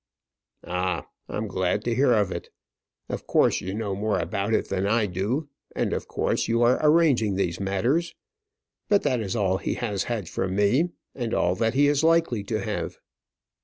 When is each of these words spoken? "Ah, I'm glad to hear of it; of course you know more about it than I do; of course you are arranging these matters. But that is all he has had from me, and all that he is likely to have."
"Ah, 0.65 1.05
I'm 1.29 1.45
glad 1.45 1.83
to 1.83 1.93
hear 1.93 2.11
of 2.13 2.31
it; 2.31 2.49
of 3.07 3.27
course 3.27 3.61
you 3.61 3.75
know 3.75 3.93
more 3.93 4.17
about 4.17 4.51
it 4.51 4.67
than 4.69 4.87
I 4.87 5.05
do; 5.05 5.47
of 5.75 6.07
course 6.07 6.47
you 6.47 6.63
are 6.63 6.79
arranging 6.81 7.35
these 7.35 7.59
matters. 7.59 8.15
But 8.89 9.03
that 9.03 9.19
is 9.19 9.35
all 9.35 9.59
he 9.59 9.75
has 9.75 10.05
had 10.05 10.27
from 10.27 10.55
me, 10.55 10.89
and 11.13 11.35
all 11.35 11.53
that 11.53 11.75
he 11.75 11.87
is 11.87 12.03
likely 12.03 12.43
to 12.45 12.61
have." 12.63 12.97